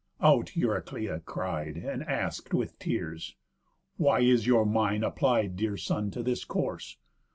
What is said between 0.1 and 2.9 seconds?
Out Euryclea cried, And ask'd with